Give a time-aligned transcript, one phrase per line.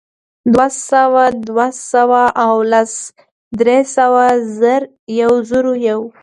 [0.53, 2.93] دوهسوه، دوه سوه او لس،
[3.59, 4.25] درې سوه،
[4.57, 4.81] زر،
[5.21, 5.99] یوزرویو